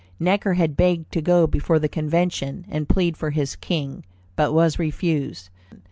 [0.19, 4.03] Necker had begged to go before the Convention and plead for his king,
[4.35, 5.49] but was refused.